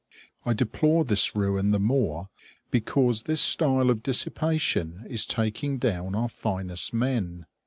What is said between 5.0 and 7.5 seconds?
is taking down our finest men.